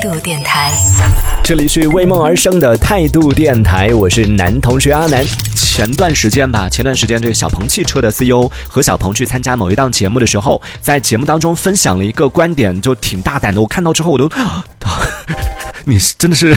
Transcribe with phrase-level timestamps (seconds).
[0.00, 0.72] 度电台，
[1.42, 5.24] 这里是为梦而生的态度电台，我是男同学阿南。
[5.54, 13.60] 前段时间吧，前段时间这个小鹏汽车的 CEO 何小鹏去参加某一档节目的时候，在节目当中分享了一个观点，就挺大胆的。
[13.60, 14.28] 我看到之后，我都。
[15.88, 16.52] 你是真的是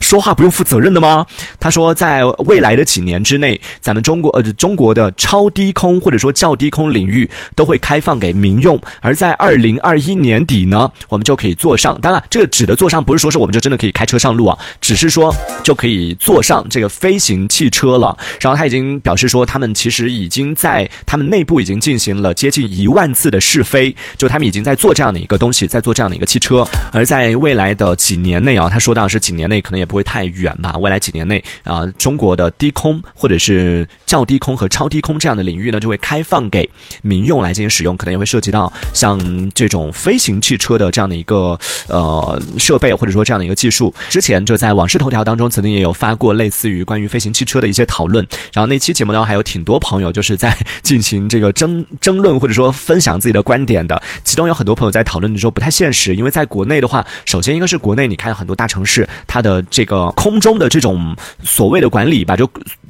[0.00, 1.24] 说话不用负责任的吗？
[1.60, 11.96] 他说，在未来的几年之内，咱们中国呃中国的超低空或者说较低空领域都会开放给民用，而在二零二一年底呢，我们就可以坐上。
[12.00, 18.18] 当然，这个指的坐上不是说是我们就真的可以开车上路啊，只是说就可以坐上这个飞行汽车了。
[18.40, 28.63] 然后他已经表示说，他们其实已经在他们内部已经进行了接近一万次的试飞，就他们已经在做这样的一个东西，在做这样的一个汽车，而在未来的几年内啊。
[28.68, 36.68] 他说到是几年内可能也不会太远吧，未来几年内啊，中国的低空或者是较低空和超低空这样的领域呢，就会开放给
[37.02, 43.94] 民用来进行使用，可能也会涉及到像这种飞行汽车的这样的一个呃设备或者说这样的一个技术。
[44.08, 58.53] 之前就在《往事头条》当中曾经也有发过类似于关于飞行汽车的一些讨论，然后那期节目呢还有挺多朋友就是在进行这个争 争论或者说分享自己的观点的，其中有很多朋友在讨论的时候不太现实，因为在国内的话，首先应该是国内你看很多。
[58.54, 62.48] 大城市，它的这个空中的这种所谓的管理吧，就。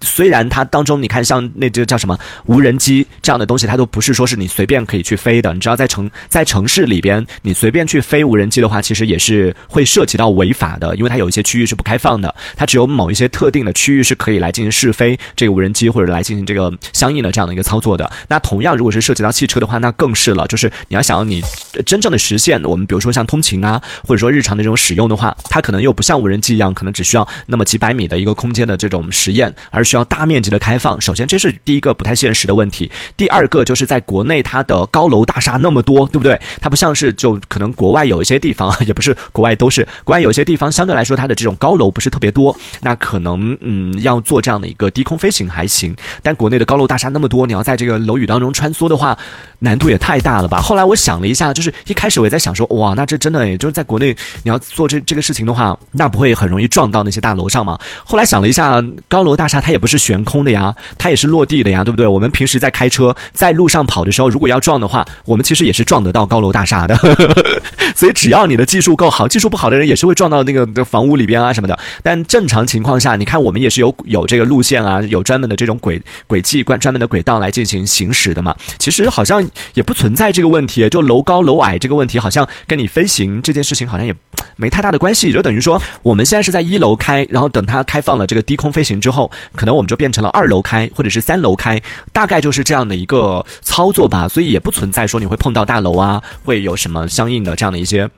[0.00, 5.52] 虽然它当中，你看像那这叫什么无人机这样的东西，它都不是说是你随便可以去飞的。
[5.54, 18.10] 你知道，在城在城市里边，你随便去飞无人机的话，其实也是会涉及到违法的，因为它有一些区域是不开放的，它只有某一些特定的区域是可以来进行试飞这个无人机或者来进行这个相应的这样的一个操作的。
[18.28, 21.42] 那同样，如果是涉及到汽车的话，那更是了，就是你要想要你
[21.84, 32.90] 真正的实现，我们比如说像通勤啊，或者说日常的这种使用的话，它可能又不像无人机一样，可能只需要那么几百米的一个空间的这种实验，而需要大面积的开放，首先这是第一个不太现实的问题。
[33.16, 36.38] 第二个就是在国内，它的高楼大厦那么多，对不对？
[36.60, 45.96] 它不像是就可能国外有一些地方， 也不是国外都是，国外有些地方相对来说它的这种高楼不是特别多，那可能嗯要做这样的一个低空飞行还行。
[46.22, 49.16] 但国内的高楼大厦那么多，你要在这个楼宇当中穿梭的话，
[49.60, 50.60] 难度也太大了吧？
[50.60, 57.78] 后来我想了一下，就是一开始我也在想说，哇，那这真的也就是在国内你要做这这个事情的话，那不会很容易撞到那些大楼上吗？
[58.04, 60.16] 后来想了一下，高楼大厦它也也不是悬。
[60.26, 62.04] 空的呀，它也是落地的呀，对不对？
[62.04, 66.96] 我们平时在开车在路上跑的时候，如果要撞的话，我们其实也是撞得到高楼大厦的。
[67.94, 71.78] 所以只要你的技术够好，技术不好的人也是会撞到那个房屋里边啊什么的。
[72.02, 78.54] 但正常情况下，你看我们也是有有这个路线啊，有专门的这种轨轨迹、关专门的轨道来进行行驶的嘛。
[78.78, 84.14] 其实好像也不存在这个问题，就楼高楼矮这个问题，好像跟你飞行这件事情好像也
[84.56, 85.32] 没太大的关系。
[85.32, 90.06] 就等于说，我们现在是在一楼开，然后等它开放了这个低空飞行之后，可能我们就变。
[90.16, 91.78] 成了二楼开或者是三楼开，
[92.10, 98.08] 大概就是这样的一个操作吧，所以也不存在说你会碰到大楼啊，会有什么相应的这样的一些，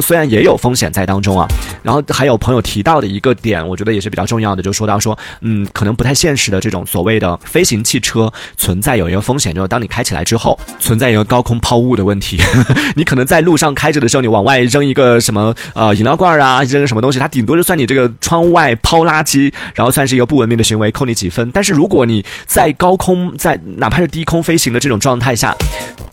[0.00, 1.48] 虽然也有风险在当中啊。
[1.82, 12.38] 然后还有朋友提到的一个点，我觉得也是比较重要的，就说到说，嗯，可能不太现实的这种所谓的飞行汽车存在有一个风险，就是当你开起来之后，存在一个高空抛物的问题。
[12.94, 21.30] 你可能在路上开着的时候，你往外扔一个什么呃饮料罐啊，扔什么东西，它顶多就算你这个窗外抛垃圾，然后算是一个不文明的行为，扣你几。
[21.30, 25.54] 分，但是如果你在高空，在哪怕是低空飞行的这种状态下，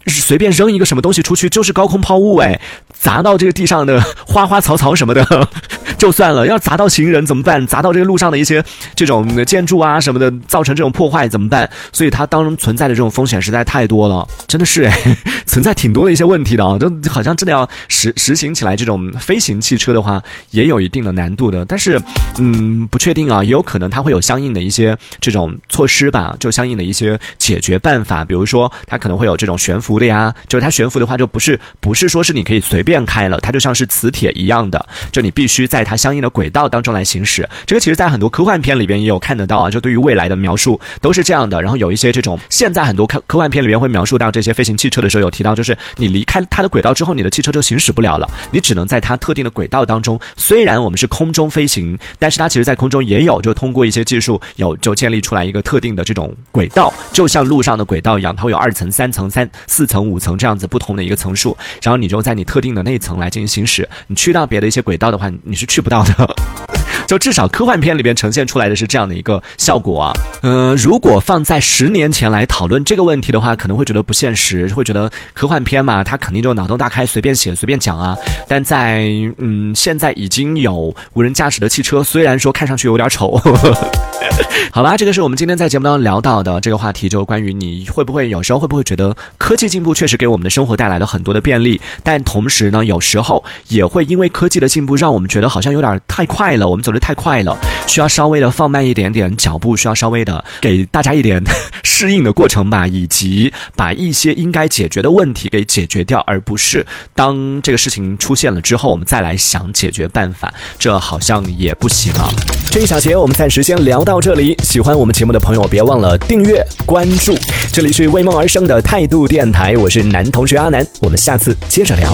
[0.06, 2.62] 随便扔一个什么东西出去，就是高空抛物，哎，
[2.94, 5.50] 砸到这个地上的花花草草什么的。
[5.98, 7.66] 就算了，要砸到行人怎么办？
[7.66, 8.64] 砸到这个路上的一些
[8.96, 11.70] 这种建筑啊什么的，造成这种破坏怎么办？
[11.92, 20.22] 所以它当中存在的这种风险实在太多了，真的是哎， 存在挺多的一些问题的啊，就好像真的要实实行起来这种飞行汽车的话，
[20.52, 21.66] 也有一定的难度的。
[21.66, 22.00] 但是，
[22.38, 35.87] 嗯，不确定啊，也有可能它会有相应的一些这种措施吧，就相应的一些解决办法，比如说它可能会有这种悬浮的呀，就是它悬浮的话就不是不是说是你可以随便开了，它就像是磁铁一样的，就你必须在。
[35.88, 39.72] 它相应的轨道当中来行驶，这个其实在很多科幻片里边也有看得到啊。
[39.72, 41.62] 就对于未来的描述都是这样的。
[41.62, 50.20] 然后有一些这种现在很多科科幻片里边会描述到这些飞行汽车的时候，有提到就是你离开它的轨道之后，你的汽车就行驶不了了，你只能在它特定的轨道当中。
[50.36, 63.88] 虽然我们是空中飞行，但是它其实在空中也有就通过一些技术有就建立出来一个特定的这种轨道，就像路上的轨道一样，它会有二层、三层、三四层、五层这样子不同的一个层数，然后你就在你特定的那一层来进行行驶。
[64.08, 65.77] 你去到别的一些轨道的话，你是去。
[65.78, 66.36] 去不到的，
[67.06, 70.12] 就至少科幻片里边呈现出来的是这样的一个效果啊。
[70.42, 78.18] 嗯，如果放在十年前来讨论这个问题的话，可能会觉得不现实，会觉得科幻片嘛，它肯定就脑洞大开，随便写随便讲啊。
[78.48, 79.04] 但在
[79.38, 83.40] 嗯，现在已经有无人驾驶的汽车，虽然说看上去有点丑。
[84.72, 101.42] 好吧，这个是我们今天在节目当中聊到的这个话题，就关于你会不会有时候会不会觉得科技进步确实给我们的生活带来了很多的便利，但同时呢，有时候也会因为科技的进步，让我们觉得好像有点太快了，我们走得太快了，需要稍微的放慢一点点脚步，需要稍微的给大家一点
[101.84, 106.86] 适应的过程吧，以及把一些应该解决的问题给解决掉，而不是
[107.16, 112.30] 当这个事情出现了之后，我们再来想解决办法，这好像也不行啊。
[112.70, 114.58] 这一小节我们暂时先聊到这里。
[114.64, 117.36] 喜欢我们节目的朋友，别忘了订阅关注。
[117.74, 122.14] 这里是为梦而生的态度电台，我是男同学阿南，我们下次接着聊。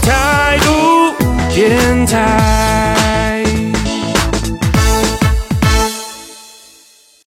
[0.00, 1.14] 态度
[1.54, 2.85] 电台。